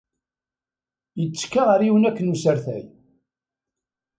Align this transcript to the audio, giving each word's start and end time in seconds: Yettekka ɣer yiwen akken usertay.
Yettekka 1.19 1.61
ɣer 1.63 1.81
yiwen 1.83 2.07
akken 2.09 2.31
usertay. 2.33 2.85